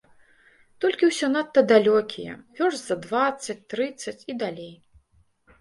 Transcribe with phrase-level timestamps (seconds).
[0.85, 4.73] Толькі ўсё надта далёкія, вёрст за дваццаць, трыццаць і далей.